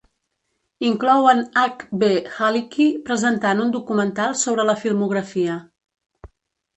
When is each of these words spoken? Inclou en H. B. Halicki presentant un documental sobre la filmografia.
Inclou 0.87 1.25
en 1.33 1.41
H. 1.63 1.83
B. 2.03 2.09
Halicki 2.37 2.87
presentant 3.09 3.61
un 3.65 3.75
documental 3.79 4.33
sobre 4.47 4.65
la 4.71 4.77
filmografia. 4.85 5.59